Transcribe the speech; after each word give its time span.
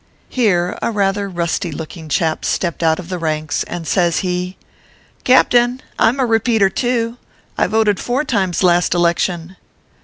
Here 0.29 0.79
a 0.81 0.89
rather 0.89 1.29
rusty 1.29 1.71
looking 1.71 2.09
chap 2.09 2.43
stepped 2.43 2.81
out 2.81 2.97
of 2.97 3.09
the 3.09 3.19
ranks 3.19 3.63
a 3.67 3.71
and 3.73 3.87
says 3.87 4.21
he:" 4.25 4.57
Captain, 5.25 5.79
I 5.99 6.09
m 6.09 6.19
a 6.19 6.25
Repeater 6.25 6.71
too. 6.71 7.17
I 7.55 7.67
voted 7.67 7.99
four 7.99 8.23
times 8.23 8.63
last 8.63 8.95
election." 8.95 9.57